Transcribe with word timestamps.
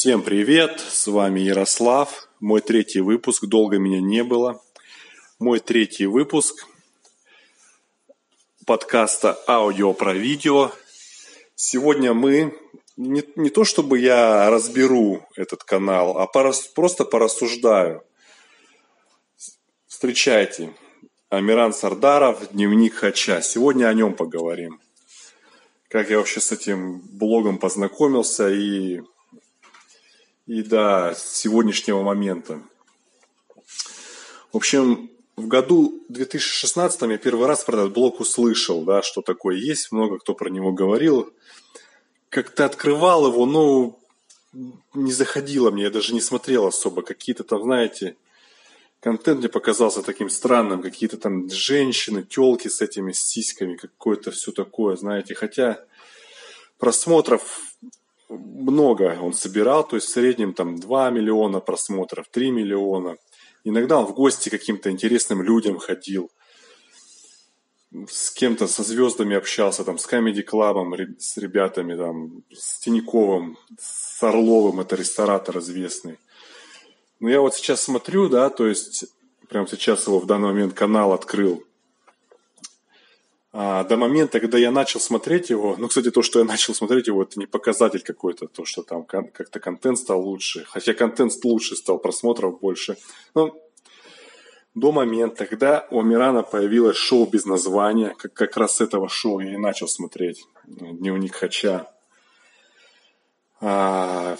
Всем 0.00 0.22
привет, 0.22 0.80
с 0.80 1.08
вами 1.08 1.40
Ярослав, 1.40 2.30
мой 2.40 2.62
третий 2.62 3.00
выпуск, 3.00 3.44
долго 3.44 3.76
меня 3.76 4.00
не 4.00 4.24
было. 4.24 4.62
Мой 5.38 5.60
третий 5.60 6.06
выпуск 6.06 6.66
подкаста 8.64 9.38
«Аудио 9.46 9.92
про 9.92 10.14
видео». 10.14 10.72
Сегодня 11.54 12.14
мы, 12.14 12.58
не, 12.96 13.22
не 13.36 13.50
то 13.50 13.64
чтобы 13.64 13.98
я 13.98 14.48
разберу 14.48 15.22
этот 15.36 15.64
канал, 15.64 16.16
а 16.16 16.26
порас, 16.26 16.62
просто 16.62 17.04
порассуждаю. 17.04 18.02
Встречайте, 19.86 20.72
Амиран 21.28 21.74
Сардаров, 21.74 22.52
дневник 22.52 22.94
Хача. 22.94 23.42
Сегодня 23.42 23.84
о 23.88 23.92
нем 23.92 24.14
поговорим. 24.14 24.80
Как 25.90 26.08
я 26.08 26.16
вообще 26.16 26.40
с 26.40 26.52
этим 26.52 27.00
блогом 27.00 27.58
познакомился 27.58 28.48
и 28.48 29.02
и 30.50 30.64
до 30.64 31.14
сегодняшнего 31.16 32.02
момента. 32.02 32.60
В 34.52 34.56
общем, 34.56 35.08
в 35.36 35.46
году 35.46 36.02
2016 36.08 37.02
я 37.02 37.18
первый 37.18 37.46
раз 37.46 37.62
про 37.62 37.78
этот 37.78 37.92
блог 37.92 38.18
услышал, 38.18 38.82
да, 38.82 39.00
что 39.00 39.22
такое 39.22 39.54
есть, 39.54 39.92
много 39.92 40.18
кто 40.18 40.34
про 40.34 40.50
него 40.50 40.72
говорил. 40.72 41.32
Как-то 42.30 42.64
открывал 42.64 43.28
его, 43.28 43.46
ну, 43.46 44.00
не 44.92 45.12
заходило 45.12 45.70
мне, 45.70 45.84
я 45.84 45.90
даже 45.90 46.14
не 46.14 46.20
смотрел 46.20 46.66
особо. 46.66 47.02
Какие-то 47.02 47.44
там, 47.44 47.62
знаете, 47.62 48.16
контент 48.98 49.38
мне 49.38 49.48
показался 49.48 50.02
таким 50.02 50.28
странным, 50.28 50.82
какие-то 50.82 51.16
там 51.16 51.48
женщины, 51.48 52.24
телки 52.24 52.66
с 52.66 52.80
этими 52.80 53.12
сиськами, 53.12 53.76
какое-то 53.76 54.32
все 54.32 54.50
такое, 54.50 54.96
знаете. 54.96 55.36
Хотя 55.36 55.84
просмотров 56.78 57.69
много 58.30 59.18
он 59.20 59.32
собирал, 59.32 59.86
то 59.86 59.96
есть 59.96 60.08
в 60.08 60.12
среднем 60.12 60.54
там 60.54 60.78
2 60.78 61.10
миллиона 61.10 61.60
просмотров, 61.60 62.28
3 62.30 62.50
миллиона. 62.50 63.16
Иногда 63.64 63.98
он 63.98 64.06
в 64.06 64.14
гости 64.14 64.48
каким-то 64.48 64.90
интересным 64.90 65.42
людям 65.42 65.78
ходил, 65.78 66.30
с 68.08 68.30
кем-то, 68.30 68.68
со 68.68 68.82
звездами 68.84 69.36
общался, 69.36 69.84
там, 69.84 69.98
с 69.98 70.08
Comedy 70.08 70.44
Club, 70.44 71.16
с 71.18 71.36
ребятами, 71.36 71.96
там, 71.96 72.44
с 72.52 72.78
Тиньковым, 72.78 73.58
с 73.78 74.22
Орловым, 74.22 74.80
это 74.80 74.94
ресторатор 74.94 75.58
известный. 75.58 76.18
Но 77.18 77.28
я 77.28 77.40
вот 77.40 77.54
сейчас 77.54 77.82
смотрю, 77.82 78.28
да, 78.28 78.48
то 78.48 78.66
есть 78.66 79.06
прямо 79.48 79.66
сейчас 79.66 80.06
его 80.06 80.20
в 80.20 80.26
данный 80.26 80.48
момент 80.48 80.74
канал 80.74 81.12
открыл, 81.12 81.64
а, 83.52 83.82
до 83.84 83.96
момента, 83.96 84.38
когда 84.38 84.58
я 84.58 84.70
начал 84.70 85.00
смотреть 85.00 85.50
его, 85.50 85.74
ну, 85.76 85.88
кстати, 85.88 86.10
то, 86.10 86.22
что 86.22 86.38
я 86.38 86.44
начал 86.44 86.72
смотреть 86.72 87.08
его, 87.08 87.22
это 87.22 87.38
не 87.38 87.46
показатель 87.46 88.02
какой-то, 88.02 88.46
то, 88.46 88.64
что 88.64 88.82
там 88.82 89.04
как-то 89.04 89.58
контент 89.58 89.98
стал 89.98 90.20
лучше, 90.20 90.64
хотя 90.68 90.94
контент 90.94 91.32
лучше 91.44 91.74
стал, 91.74 91.98
просмотров 91.98 92.60
больше. 92.60 92.96
Ну, 93.34 93.60
до 94.74 94.92
момента, 94.92 95.46
когда 95.46 95.88
у 95.90 96.00
Амирана 96.00 96.44
появилось 96.44 96.96
шоу 96.96 97.26
без 97.26 97.44
названия, 97.44 98.14
как, 98.16 98.32
как 98.32 98.56
раз 98.56 98.76
с 98.76 98.80
этого 98.80 99.08
шоу 99.08 99.40
я 99.40 99.54
и 99.54 99.56
начал 99.56 99.88
смотреть 99.88 100.44
«Дневник 100.64 101.34
Хача». 101.34 101.90
А, 103.60 104.38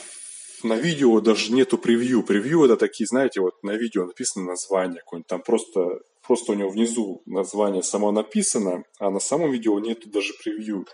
на 0.62 0.75
видео 0.75 1.20
даже 1.20 1.53
нету 1.53 1.78
превью. 1.78 2.22
Превью 2.22 2.64
это 2.64 2.77
такие, 2.77 3.06
знаете, 3.06 3.41
вот 3.41 3.62
на 3.64 3.72
видео 3.72 4.06
написано 4.06 4.47
название 4.47 5.00
какое-нибудь, 5.00 5.27
там 5.27 5.42
просто 5.42 6.00
просто 6.27 6.53
у 6.53 6.55
него 6.55 6.71
внизу 6.71 7.23
название 7.27 7.83
само 7.83 8.13
написано, 8.13 8.85
а 8.99 9.11
на 9.11 9.21
самом 9.21 9.51
видео 9.51 9.79
нету 9.79 10.09
даже 10.09 10.33
превью. 10.43 10.87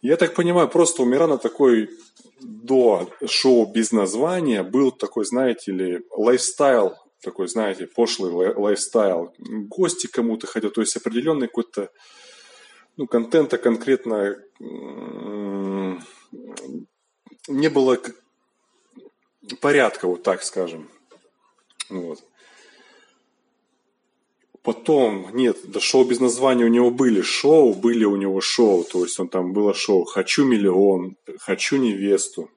Я 0.00 0.16
так 0.16 0.34
понимаю, 0.34 0.68
просто 0.68 1.02
у 1.02 1.04
Мирана 1.04 1.38
такой 1.38 1.90
до 2.40 3.08
шоу 3.26 3.66
без 3.66 3.90
названия 3.92 4.62
был 4.62 4.92
такой, 4.92 5.24
знаете 5.24 5.72
ли, 5.72 6.00
лайфстайл, 6.10 6.94
такой, 7.20 7.48
знаете, 7.48 7.86
пошлый 7.86 8.54
лайфстайл. 8.54 9.34
Гости 9.38 10.06
кому-то 10.06 10.46
ходят, 10.46 10.74
то 10.74 10.80
есть 10.80 10.96
определенный 10.96 11.48
какой-то 11.48 11.90
ну, 12.96 13.06
контента 13.06 13.58
конкретно 13.58 14.36
не 17.48 17.70
было 17.70 17.98
порядка, 19.60 20.06
вот 20.06 20.22
так 20.22 20.42
скажем. 20.42 20.88
Вот. 21.88 22.22
Потом, 24.68 25.30
нет, 25.32 25.56
да 25.64 25.80
шоу 25.80 26.04
без 26.04 26.20
названия 26.20 26.66
у 26.66 26.68
него 26.68 26.90
были 26.90 27.22
шоу, 27.22 27.72
были 27.72 28.04
у 28.04 28.16
него 28.16 28.42
шоу, 28.42 28.84
то 28.84 29.02
есть 29.02 29.18
он 29.18 29.28
там 29.30 29.54
было 29.54 29.72
шоу 29.72 30.04
«Хочу 30.04 30.44
миллион», 30.44 31.16
«Хочу 31.38 31.78
невесту». 31.78 32.50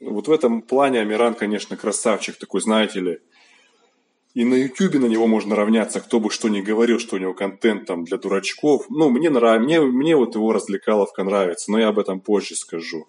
Вот 0.00 0.28
в 0.28 0.32
этом 0.32 0.62
плане 0.62 1.00
Амиран, 1.00 1.34
конечно, 1.34 1.76
красавчик 1.76 2.38
такой, 2.38 2.62
знаете 2.62 3.00
ли. 3.00 3.18
И 4.32 4.46
на 4.46 4.54
Ютубе 4.54 4.98
на 4.98 5.04
него 5.04 5.26
можно 5.26 5.54
равняться, 5.54 6.00
кто 6.00 6.20
бы 6.20 6.30
что 6.30 6.48
ни 6.48 6.62
говорил, 6.62 6.98
что 6.98 7.16
у 7.16 7.18
него 7.18 7.34
контент 7.34 7.84
там 7.84 8.04
для 8.04 8.16
дурачков. 8.16 8.86
Ну, 8.88 9.10
мне 9.10 9.28
нравится, 9.28 9.62
мне, 9.62 9.80
мне 9.82 10.16
вот 10.16 10.36
его 10.36 10.54
развлекаловка 10.54 11.22
нравится, 11.22 11.70
но 11.70 11.78
я 11.78 11.88
об 11.88 11.98
этом 11.98 12.18
позже 12.18 12.56
скажу. 12.56 13.06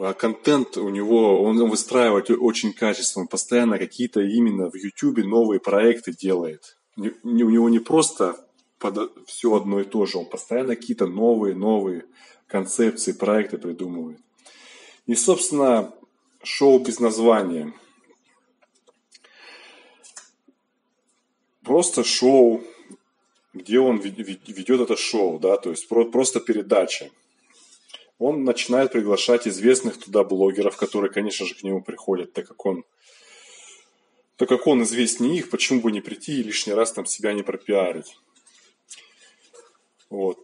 А, 0.00 0.14
контент 0.14 0.76
у 0.76 0.88
него, 0.88 1.42
он 1.42 1.58
выстраивает 1.68 2.30
очень 2.30 2.72
качественно, 2.72 3.26
постоянно 3.26 3.78
какие-то 3.78 4.20
именно 4.20 4.70
в 4.70 4.74
YouTube 4.74 5.24
новые 5.24 5.60
проекты 5.60 6.12
делает. 6.12 6.76
Не, 6.96 7.12
не, 7.22 7.44
у 7.44 7.50
него 7.50 7.68
не 7.68 7.78
просто 7.78 8.36
под, 8.78 9.12
все 9.26 9.54
одно 9.54 9.80
и 9.80 9.84
то 9.84 10.06
же, 10.06 10.18
он 10.18 10.26
постоянно 10.26 10.74
какие-то 10.74 11.06
новые, 11.06 11.54
новые 11.54 12.04
концепции, 12.46 13.12
проекты 13.12 13.58
придумывает. 13.58 14.18
И, 15.06 15.14
собственно, 15.14 15.92
шоу 16.42 16.78
без 16.80 16.98
названия. 16.98 17.72
Просто 21.62 22.02
шоу, 22.02 22.62
где 23.52 23.78
он 23.78 23.98
ведет 23.98 24.80
это 24.80 24.96
шоу, 24.96 25.38
да, 25.38 25.56
то 25.56 25.70
есть 25.70 25.88
просто 25.88 26.40
передача 26.40 27.10
он 28.18 28.44
начинает 28.44 28.92
приглашать 28.92 29.46
известных 29.46 29.98
туда 29.98 30.24
блогеров, 30.24 30.76
которые, 30.76 31.12
конечно 31.12 31.46
же, 31.46 31.54
к 31.54 31.62
нему 31.62 31.82
приходят, 31.82 32.32
так 32.32 32.46
как 32.48 32.64
он 32.64 32.84
так 34.36 34.50
как 34.50 34.66
он 34.66 34.82
известнее 34.82 35.38
их, 35.38 35.48
почему 35.48 35.80
бы 35.80 35.90
не 35.90 36.02
прийти 36.02 36.40
и 36.40 36.42
лишний 36.42 36.74
раз 36.74 36.92
там 36.92 37.06
себя 37.06 37.32
не 37.32 37.42
пропиарить. 37.42 38.18
Вот. 40.10 40.38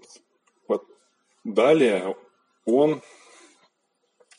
вот. 0.66 0.86
Далее 1.44 2.16
он 2.64 3.02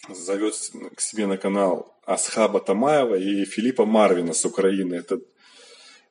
зовет 0.09 0.55
к 0.95 1.01
себе 1.01 1.27
на 1.27 1.37
канал 1.37 1.95
Асхаба 2.05 2.59
Тамаева 2.59 3.15
и 3.15 3.45
Филиппа 3.45 3.85
Марвина 3.85 4.33
с 4.33 4.43
Украины. 4.43 4.95
Это, 4.95 5.21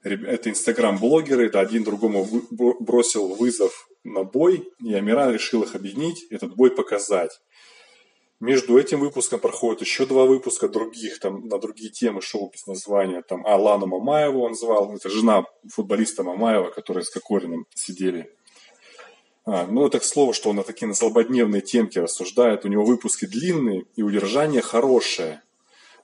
это 0.02 0.48
инстаграм-блогеры, 0.48 1.46
это 1.46 1.58
один 1.58 1.82
другому 1.82 2.24
бросил 2.50 3.34
вызов 3.34 3.88
на 4.04 4.24
бой, 4.24 4.72
и 4.80 4.94
Амиран 4.94 5.32
решил 5.32 5.62
их 5.62 5.74
объединить, 5.74 6.26
этот 6.30 6.54
бой 6.54 6.70
показать. 6.70 7.40
Между 8.40 8.76
этим 8.76 8.98
выпуском 8.98 9.38
проходит 9.38 9.82
еще 9.82 10.04
два 10.04 10.24
выпуска 10.24 10.68
других, 10.68 11.20
там, 11.20 11.46
на 11.46 11.58
другие 11.58 11.90
темы 11.90 12.20
шоу 12.20 12.50
без 12.52 12.66
названия. 12.66 13.22
Там 13.22 13.46
Алана 13.46 13.86
Мамаева 13.86 14.38
он 14.38 14.56
звал, 14.56 14.92
это 14.92 15.08
жена 15.08 15.44
футболиста 15.68 16.24
Мамаева, 16.24 16.70
которые 16.70 17.04
с 17.04 17.10
Кокориным 17.10 17.66
сидели. 17.72 18.34
А, 19.44 19.66
ну, 19.66 19.86
это 19.86 20.00
к 20.00 20.04
слову, 20.04 20.32
что 20.32 20.50
он 20.50 20.56
на 20.56 20.64
такие 20.64 20.88
на 20.88 20.94
злободневные 20.94 21.62
темки 21.62 22.00
рассуждает. 22.00 22.64
У 22.64 22.68
него 22.68 22.84
выпуски 22.84 23.26
длинные 23.26 23.84
и 23.94 24.02
удержание 24.02 24.60
хорошее. 24.60 25.42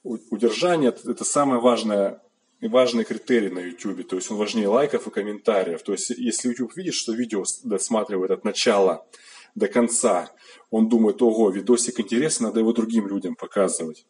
Удержание– 0.04 0.94
это 1.04 1.24
самое 1.24 1.60
важное 1.60 2.20
важный 2.60 3.04
критерий 3.04 3.50
на 3.50 3.60
YouTube, 3.60 4.06
то 4.08 4.16
есть 4.16 4.30
он 4.30 4.36
важнее 4.36 4.68
лайков 4.68 5.06
и 5.06 5.10
комментариев. 5.10 5.82
То 5.82 5.92
есть 5.92 6.10
если 6.10 6.48
YouTube 6.48 6.76
видит, 6.76 6.94
что 6.94 7.12
видео 7.12 7.44
досматривает 7.62 8.32
от 8.32 8.44
начала 8.44 9.06
до 9.54 9.68
конца, 9.68 10.32
он 10.70 10.88
думает, 10.88 11.22
ого, 11.22 11.50
видосик 11.50 12.00
интересный, 12.00 12.48
надо 12.48 12.60
его 12.60 12.72
другим 12.72 13.06
людям 13.06 13.36
показывать. 13.36 14.06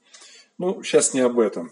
Ну, 0.57 0.83
сейчас 0.83 1.15
не 1.15 1.21
об 1.21 1.39
этом. 1.39 1.71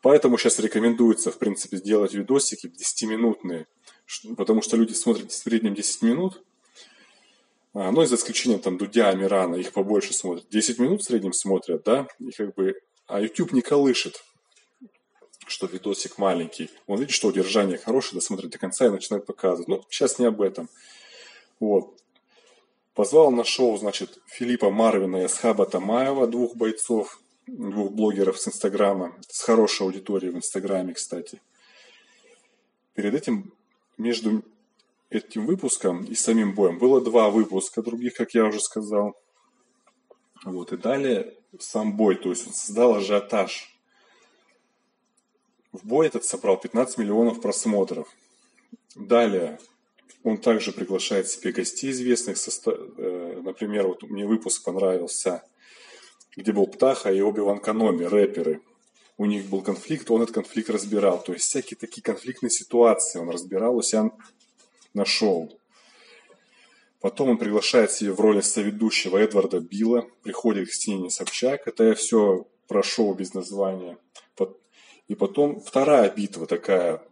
Поэтому 0.00 0.38
сейчас 0.38 0.58
рекомендуется, 0.60 1.32
в 1.32 1.38
принципе, 1.38 1.78
сделать 1.78 2.14
видосики 2.14 2.66
10-минутные, 2.66 3.66
потому 4.36 4.62
что 4.62 4.76
люди 4.76 4.92
смотрят 4.92 5.32
в 5.32 5.34
среднем 5.34 5.74
10 5.74 6.02
минут, 6.02 6.42
а, 7.74 7.90
ну, 7.90 8.04
за 8.04 8.14
исключением 8.14 8.60
там 8.60 8.78
Дудя, 8.78 9.08
Амирана, 9.08 9.56
их 9.56 9.72
побольше 9.72 10.14
смотрят. 10.14 10.48
10 10.50 10.78
минут 10.78 11.02
в 11.02 11.04
среднем 11.04 11.32
смотрят, 11.32 11.82
да, 11.84 12.06
и 12.18 12.30
как 12.30 12.54
бы, 12.54 12.74
а 13.06 13.20
YouTube 13.20 13.52
не 13.52 13.60
колышет 13.60 14.22
что 15.50 15.66
видосик 15.66 16.18
маленький. 16.18 16.70
Он 16.86 16.98
видит, 16.98 17.14
что 17.14 17.28
удержание 17.28 17.78
хорошее, 17.78 18.14
досмотрит 18.14 18.50
до 18.50 18.58
конца 18.58 18.86
и 18.86 18.90
начинает 18.90 19.26
показывать. 19.26 19.68
Ну, 19.68 19.84
сейчас 19.88 20.18
не 20.18 20.26
об 20.26 20.40
этом. 20.40 20.68
Вот. 21.60 21.94
Позвал 22.94 23.30
на 23.30 23.44
шоу, 23.44 23.76
значит, 23.76 24.18
Филиппа 24.26 24.70
Марвина 24.70 25.18
и 25.18 25.24
Асхаба 25.24 25.66
Тамаева, 25.66 26.26
двух 26.26 26.56
бойцов, 26.56 27.20
двух 27.46 27.92
блогеров 27.92 28.38
с 28.38 28.48
Инстаграма, 28.48 29.14
с 29.28 29.42
хорошей 29.42 29.82
аудиторией 29.86 30.32
в 30.32 30.36
Инстаграме, 30.36 30.94
кстати. 30.94 31.40
Перед 32.94 33.14
этим, 33.14 33.52
между 33.96 34.42
этим 35.10 35.46
выпуском 35.46 36.04
и 36.04 36.14
самим 36.14 36.54
боем 36.54 36.78
было 36.78 37.00
два 37.00 37.30
выпуска 37.30 37.82
других, 37.82 38.14
как 38.14 38.34
я 38.34 38.44
уже 38.44 38.60
сказал. 38.60 39.16
Вот, 40.44 40.72
и 40.72 40.76
далее 40.76 41.34
сам 41.58 41.96
бой, 41.96 42.16
то 42.16 42.30
есть 42.30 42.46
он 42.46 42.52
создал 42.52 42.96
ажиотаж. 42.96 43.77
В 45.72 45.86
бой 45.86 46.06
этот 46.06 46.24
собрал 46.24 46.58
15 46.58 46.98
миллионов 46.98 47.40
просмотров. 47.40 48.08
Далее 48.94 49.58
он 50.24 50.38
также 50.38 50.72
приглашает 50.72 51.28
себе 51.28 51.52
гостей 51.52 51.90
известных. 51.90 52.36
Э, 52.66 53.40
например, 53.42 53.88
вот 53.88 54.02
мне 54.02 54.26
выпуск 54.26 54.64
понравился, 54.64 55.42
где 56.36 56.52
был 56.52 56.66
Птаха 56.66 57.12
и 57.12 57.20
Оби-Ван 57.20 57.60
Каноми, 57.60 58.04
рэперы. 58.04 58.60
У 59.16 59.26
них 59.26 59.46
был 59.46 59.62
конфликт, 59.62 60.10
он 60.10 60.22
этот 60.22 60.34
конфликт 60.34 60.70
разбирал. 60.70 61.22
То 61.22 61.32
есть 61.32 61.46
всякие 61.46 61.76
такие 61.76 62.02
конфликтные 62.02 62.50
ситуации 62.50 63.18
он 63.18 63.30
разбирал 63.30 63.76
у 63.76 63.82
себя 63.82 64.10
на 64.94 65.04
шоу. 65.04 65.50
Потом 67.00 67.30
он 67.30 67.38
приглашает 67.38 67.92
себе 67.92 68.12
в 68.12 68.20
роли 68.20 68.40
соведущего 68.40 69.18
Эдварда 69.18 69.60
Билла, 69.60 70.08
приходит 70.22 70.68
к 70.68 70.72
Ксении 70.72 71.08
Собчак. 71.08 71.66
Это 71.66 71.84
я 71.84 71.94
все 71.94 72.46
про 72.66 72.82
шоу 72.82 73.14
без 73.14 73.34
названия. 73.34 73.98
И 75.08 75.14
потом 75.14 75.60
вторая 75.60 76.10
битва 76.10 76.46
такая 76.46 77.02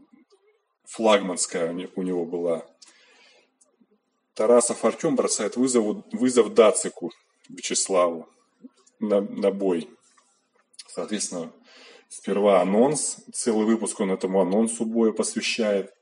флагманская 0.85 1.73
у 1.95 2.03
него 2.03 2.25
была. 2.25 2.67
Тарасов 4.35 4.85
Артем 4.85 5.17
бросает 5.17 5.57
вызов, 5.57 6.05
вызов 6.13 6.53
Дацику 6.53 7.11
Вячеславу 7.49 8.29
на, 9.01 9.23
на 9.23 9.51
бой. 9.51 9.89
Соответственно, 10.89 11.53
сперва 12.09 12.61
анонс, 12.61 13.17
целый 13.33 13.65
выпуск 13.65 13.99
он 14.01 14.11
этому 14.11 14.41
анонсу 14.41 14.85
боя 14.85 15.13
посвящает. 15.13 15.93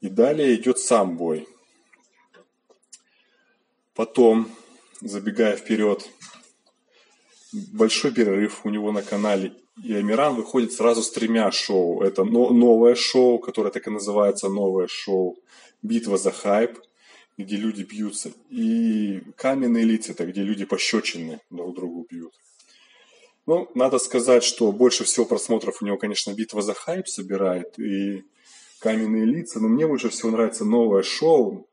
И 0.00 0.08
далее 0.08 0.54
идет 0.56 0.78
сам 0.78 1.16
бой. 1.16 1.48
Потом, 3.94 4.50
забегая 5.00 5.56
вперед, 5.56 6.08
большой 7.52 8.12
перерыв 8.12 8.64
у 8.64 8.70
него 8.70 8.92
на 8.92 9.02
канале. 9.02 9.54
И 9.82 9.94
Амиран 9.94 10.34
выходит 10.34 10.72
сразу 10.72 11.02
с 11.02 11.10
тремя 11.10 11.50
шоу. 11.50 12.02
Это 12.02 12.24
новое 12.24 12.94
шоу, 12.94 13.38
которое 13.38 13.70
так 13.70 13.86
и 13.86 13.90
называется 13.90 14.48
новое 14.48 14.86
шоу. 14.88 15.36
Битва 15.82 16.16
за 16.18 16.32
хайп, 16.32 16.78
где 17.36 17.56
люди 17.56 17.82
бьются. 17.82 18.32
И 18.50 19.22
каменные 19.36 19.84
лица, 19.84 20.12
это 20.12 20.26
где 20.26 20.42
люди 20.42 20.64
пощечины 20.64 21.40
друг 21.50 21.74
другу 21.74 22.06
бьют. 22.10 22.32
Ну, 23.46 23.68
надо 23.74 23.98
сказать, 23.98 24.44
что 24.44 24.72
больше 24.72 25.04
всего 25.04 25.24
просмотров 25.24 25.80
у 25.80 25.86
него, 25.86 25.96
конечно, 25.96 26.32
битва 26.34 26.60
за 26.62 26.74
хайп 26.74 27.08
собирает. 27.08 27.78
И 27.78 28.24
каменные 28.80 29.24
лица. 29.24 29.60
Но 29.60 29.68
мне 29.68 29.86
больше 29.86 30.08
всего 30.08 30.30
нравится 30.30 30.64
новое 30.64 31.02
шоу 31.02 31.68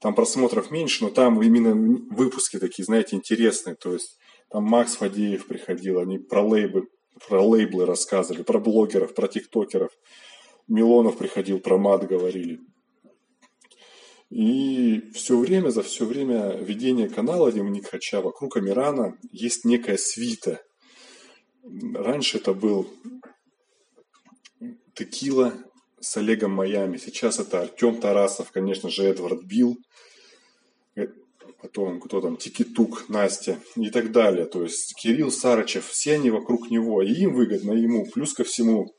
там 0.00 0.14
просмотров 0.14 0.70
меньше, 0.70 1.04
но 1.04 1.10
там 1.10 1.42
именно 1.42 1.74
выпуски 2.10 2.58
такие, 2.58 2.84
знаете, 2.84 3.16
интересные. 3.16 3.74
То 3.74 3.92
есть 3.94 4.18
там 4.48 4.64
Макс 4.64 4.96
Фадеев 4.96 5.46
приходил, 5.46 5.98
они 5.98 6.18
про 6.18 6.42
лейблы, 6.42 6.86
про 7.26 7.42
лейблы 7.42 7.86
рассказывали, 7.86 8.42
про 8.42 8.58
блогеров, 8.58 9.14
про 9.14 9.28
тиктокеров. 9.28 9.90
Милонов 10.66 11.16
приходил, 11.16 11.60
про 11.60 11.78
мат 11.78 12.06
говорили. 12.06 12.60
И 14.30 15.10
все 15.14 15.38
время, 15.38 15.70
за 15.70 15.82
все 15.82 16.04
время 16.04 16.56
ведения 16.58 17.08
канала 17.08 17.50
Дневник 17.50 17.88
Хача 17.88 18.20
вокруг 18.20 18.58
Амирана 18.58 19.16
есть 19.32 19.64
некая 19.64 19.96
свита. 19.96 20.60
Раньше 21.94 22.36
это 22.36 22.52
был 22.52 22.88
Текила 24.94 25.54
с 26.00 26.16
Олегом 26.18 26.52
Майами. 26.52 26.98
Сейчас 26.98 27.38
это 27.38 27.62
Артем 27.62 28.00
Тарасов, 28.00 28.52
конечно 28.52 28.90
же, 28.90 29.04
Эдвард 29.04 29.44
Билл 29.44 29.78
потом 31.60 32.00
кто 32.00 32.20
там, 32.20 32.36
Тикитук, 32.36 33.08
Настя 33.08 33.58
и 33.76 33.90
так 33.90 34.12
далее. 34.12 34.46
То 34.46 34.62
есть 34.62 34.94
Кирилл 34.96 35.30
Сарычев, 35.30 35.86
все 35.86 36.14
они 36.14 36.30
вокруг 36.30 36.70
него, 36.70 37.02
и 37.02 37.12
им 37.12 37.34
выгодно, 37.34 37.72
и 37.72 37.82
ему. 37.82 38.06
Плюс 38.06 38.32
ко 38.32 38.44
всему, 38.44 38.94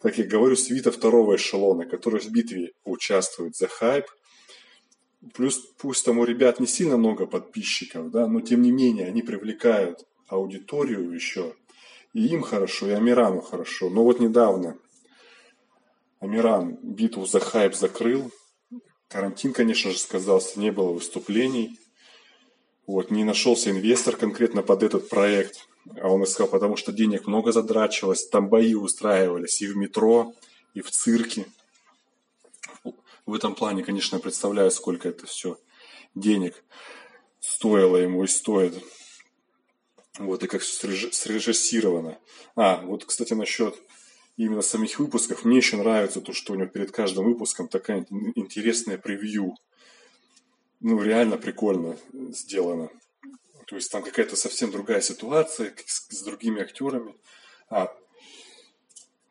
как 0.00 0.18
я 0.18 0.24
говорю, 0.24 0.56
свита 0.56 0.90
второго 0.90 1.36
эшелона, 1.36 1.86
который 1.86 2.20
в 2.20 2.30
битве 2.30 2.72
участвует 2.84 3.56
за 3.56 3.68
хайп. 3.68 4.06
Плюс 5.34 5.58
пусть 5.78 6.04
там 6.04 6.18
у 6.18 6.24
ребят 6.24 6.60
не 6.60 6.66
сильно 6.66 6.96
много 6.96 7.26
подписчиков, 7.26 8.10
да, 8.10 8.28
но 8.28 8.40
тем 8.40 8.62
не 8.62 8.70
менее 8.70 9.08
они 9.08 9.22
привлекают 9.22 10.06
аудиторию 10.28 11.10
еще. 11.10 11.54
И 12.12 12.26
им 12.26 12.42
хорошо, 12.42 12.88
и 12.88 12.92
Амирану 12.92 13.40
хорошо. 13.40 13.90
Но 13.90 14.04
вот 14.04 14.20
недавно 14.20 14.78
Амиран 16.20 16.78
битву 16.82 17.26
за 17.26 17.40
хайп 17.40 17.74
закрыл. 17.74 18.30
Карантин, 19.08 19.52
конечно 19.52 19.90
же, 19.90 19.98
сказался, 19.98 20.58
не 20.58 20.70
было 20.70 20.92
выступлений. 20.92 21.78
Вот, 22.86 23.10
не 23.10 23.24
нашелся 23.24 23.70
инвестор 23.70 24.16
конкретно 24.16 24.62
под 24.62 24.82
этот 24.82 25.08
проект, 25.08 25.68
а 26.00 26.08
он 26.08 26.22
искал, 26.24 26.46
потому 26.46 26.76
что 26.76 26.92
денег 26.92 27.26
много 27.26 27.52
задрачивалось, 27.52 28.28
там 28.28 28.48
бои 28.48 28.74
устраивались 28.74 29.60
и 29.60 29.66
в 29.66 29.76
метро, 29.76 30.34
и 30.74 30.80
в 30.82 30.90
цирке. 30.90 31.46
В 33.24 33.34
этом 33.34 33.56
плане, 33.56 33.82
конечно, 33.82 34.20
представляю, 34.20 34.70
сколько 34.70 35.08
это 35.08 35.26
все 35.26 35.58
денег 36.14 36.62
стоило 37.40 37.96
ему 37.96 38.22
и 38.22 38.28
стоит. 38.28 38.74
Вот, 40.18 40.42
и 40.44 40.46
как 40.46 40.62
все 40.62 41.10
срежиссировано. 41.10 42.18
А, 42.54 42.80
вот, 42.82 43.04
кстати, 43.04 43.34
насчет 43.34 43.74
именно 44.36 44.62
самих 44.62 44.98
выпусков. 44.98 45.44
Мне 45.44 45.58
еще 45.58 45.76
нравится 45.76 46.20
то, 46.20 46.32
что 46.32 46.52
у 46.52 46.56
него 46.56 46.68
перед 46.68 46.92
каждым 46.92 47.24
выпуском 47.24 47.68
такая 47.68 48.06
интересная 48.34 48.96
превью 48.96 49.56
ну, 50.86 51.02
реально 51.02 51.36
прикольно 51.36 51.96
сделано. 52.12 52.90
То 53.66 53.74
есть 53.74 53.90
там 53.90 54.04
какая-то 54.04 54.36
совсем 54.36 54.70
другая 54.70 55.00
ситуация 55.00 55.74
с, 55.84 56.06
с 56.10 56.22
другими 56.22 56.62
актерами. 56.62 57.16
А, 57.68 57.92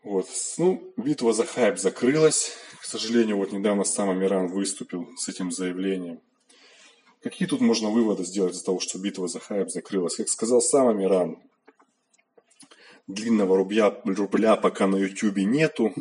вот. 0.04 0.28
Ну, 0.57 0.94
битва 0.98 1.31
за 1.31 1.46
хайп 1.46 1.80
закрылась. 1.80 2.52
К 2.81 2.84
сожалению, 2.84 3.38
вот 3.38 3.54
недавно 3.54 3.86
сам 3.86 4.10
Амиран 4.10 4.48
выступил 4.48 5.07
с 5.16 5.30
этим 5.30 5.50
заявлением. 5.50 6.19
Какие 7.24 7.48
тут 7.48 7.62
можно 7.62 7.90
выводы 7.90 8.25
сделать 8.25 8.56
из 8.56 8.62
того, 8.62 8.81
что 8.81 9.00
битва 9.00 9.30
за 9.30 9.40
хайп 9.40 9.69
закрылась? 9.69 10.18
Как 10.18 10.28
сказал 10.28 10.60
сам 10.62 10.90
Амиран, 10.90 11.40
длинного 13.07 13.56
рубля, 13.56 13.96
рубля 14.04 14.57
пока 14.57 14.88
на 14.88 14.98
Ютубе 14.98 15.46
нету. 15.46 15.94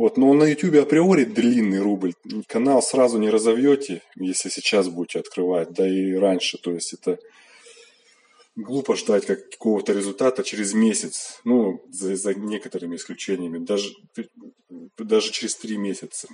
Вот, 0.00 0.16
но 0.16 0.32
на 0.32 0.44
YouTube 0.44 0.76
априори 0.76 1.24
длинный 1.24 1.78
рубль. 1.78 2.14
Канал 2.46 2.80
сразу 2.80 3.18
не 3.18 3.28
разовьете, 3.28 4.00
если 4.16 4.48
сейчас 4.48 4.88
будете 4.88 5.18
открывать, 5.18 5.74
да 5.74 5.86
и 5.86 6.14
раньше. 6.14 6.56
То 6.56 6.72
есть 6.72 6.94
это 6.94 7.18
глупо 8.56 8.96
ждать 8.96 9.26
как 9.26 9.50
какого-то 9.50 9.92
результата 9.92 10.42
через 10.42 10.72
месяц. 10.72 11.42
Ну, 11.44 11.84
за, 11.90 12.16
за 12.16 12.32
некоторыми 12.32 12.96
исключениями. 12.96 13.58
Даже, 13.58 13.90
даже 14.96 15.32
через 15.32 15.56
три 15.56 15.76
месяца. 15.76 16.28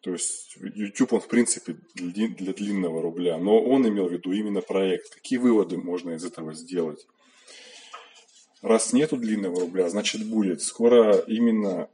То 0.00 0.12
есть 0.12 0.56
YouTube, 0.56 1.12
он 1.12 1.20
в 1.20 1.28
принципе 1.28 1.76
для 1.94 2.54
длинного 2.54 3.02
рубля. 3.02 3.36
Но 3.36 3.62
он 3.62 3.86
имел 3.86 4.08
в 4.08 4.12
виду 4.12 4.32
именно 4.32 4.62
проект. 4.62 5.16
Какие 5.16 5.38
выводы 5.38 5.76
можно 5.76 6.12
из 6.12 6.24
этого 6.24 6.54
сделать? 6.54 7.06
Раз 8.62 8.94
нету 8.94 9.18
длинного 9.18 9.60
рубля, 9.60 9.90
значит 9.90 10.24
будет. 10.26 10.62
Скоро 10.62 11.18
именно 11.18 11.90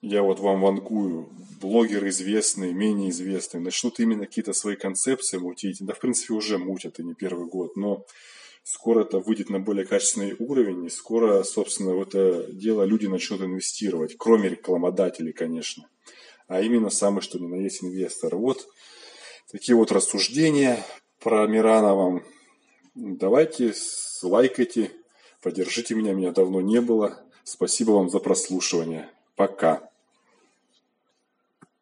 я 0.00 0.22
вот 0.22 0.40
вам 0.40 0.60
вангую, 0.60 1.28
блогеры 1.60 2.08
известные, 2.10 2.72
менее 2.72 3.10
известные, 3.10 3.60
начнут 3.60 3.98
именно 4.00 4.26
какие-то 4.26 4.52
свои 4.52 4.76
концепции 4.76 5.38
мутить. 5.38 5.78
Да, 5.80 5.94
в 5.94 6.00
принципе, 6.00 6.34
уже 6.34 6.58
мутят, 6.58 7.00
и 7.00 7.04
не 7.04 7.14
первый 7.14 7.46
год, 7.46 7.76
но 7.76 8.04
скоро 8.62 9.02
это 9.02 9.18
выйдет 9.18 9.50
на 9.50 9.60
более 9.60 9.86
качественный 9.86 10.34
уровень, 10.38 10.84
и 10.84 10.90
скоро, 10.90 11.42
собственно, 11.42 11.94
в 11.94 12.02
это 12.02 12.52
дело 12.52 12.82
люди 12.84 13.06
начнут 13.06 13.42
инвестировать, 13.42 14.16
кроме 14.16 14.48
рекламодателей, 14.48 15.32
конечно, 15.32 15.88
а 16.48 16.60
именно 16.60 16.90
самый, 16.90 17.20
что 17.20 17.38
ни 17.38 17.46
на 17.46 17.56
есть 17.56 17.82
инвестор. 17.82 18.36
Вот 18.36 18.66
такие 19.50 19.76
вот 19.76 19.92
рассуждения 19.92 20.84
про 21.20 21.46
Мирана 21.46 21.94
вам. 21.94 22.24
Давайте, 22.94 23.74
лайкайте, 24.22 24.90
поддержите 25.42 25.94
меня, 25.94 26.12
меня 26.12 26.30
давно 26.30 26.60
не 26.60 26.80
было. 26.80 27.24
Спасибо 27.44 27.92
вам 27.92 28.08
за 28.08 28.20
прослушивание. 28.20 29.10
Пока. 29.36 29.93